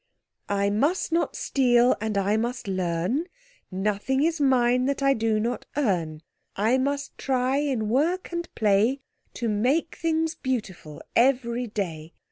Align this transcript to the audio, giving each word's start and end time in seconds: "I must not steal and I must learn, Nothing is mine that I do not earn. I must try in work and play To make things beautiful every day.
"I 0.49 0.71
must 0.71 1.11
not 1.11 1.35
steal 1.35 1.95
and 2.01 2.17
I 2.17 2.35
must 2.35 2.67
learn, 2.67 3.25
Nothing 3.69 4.23
is 4.23 4.41
mine 4.41 4.85
that 4.85 5.03
I 5.03 5.13
do 5.13 5.39
not 5.39 5.67
earn. 5.77 6.23
I 6.55 6.79
must 6.79 7.15
try 7.19 7.57
in 7.57 7.87
work 7.87 8.31
and 8.31 8.49
play 8.55 9.01
To 9.35 9.47
make 9.47 9.95
things 9.97 10.33
beautiful 10.33 11.03
every 11.15 11.67
day. 11.67 12.13